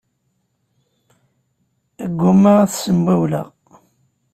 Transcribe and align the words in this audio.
Ggumaɣ 2.11 2.55
ad 2.63 2.69
t-ssembiwleɣ. 2.69 3.47